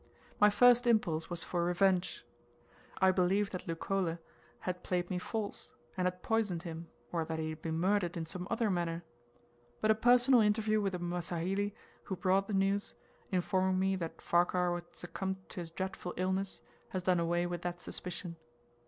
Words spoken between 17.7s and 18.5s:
suspicion.